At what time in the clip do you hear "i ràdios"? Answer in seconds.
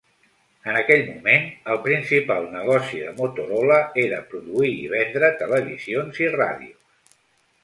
6.27-7.19